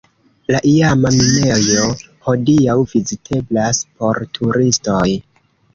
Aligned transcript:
La 0.53 0.61
iama 0.69 1.11
minejo 1.17 1.85
hodiaŭ 2.31 2.79
viziteblas 2.95 3.87
por 4.01 4.25
turistoj. 4.41 5.09